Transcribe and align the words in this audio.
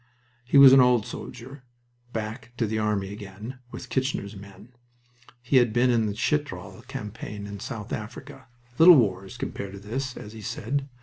He 0.43 0.57
was 0.57 0.73
an 0.73 0.79
old 0.81 1.05
soldier, 1.05 1.61
"back 2.11 2.53
to 2.57 2.65
the 2.65 2.79
army 2.79 3.13
again," 3.13 3.59
with 3.71 3.89
Kitchener's 3.89 4.35
men. 4.35 4.69
He 5.43 5.57
had 5.57 5.71
been 5.71 5.91
in 5.91 6.07
the 6.07 6.15
Chitral 6.15 6.81
campaign 6.87 7.45
and 7.45 7.61
South 7.61 7.93
Africa 7.93 8.47
"Little 8.79 8.95
wars 8.97 9.37
compared 9.37 9.73
to 9.73 9.79
this," 9.79 10.17
as 10.17 10.33
he 10.33 10.41
said. 10.41 10.89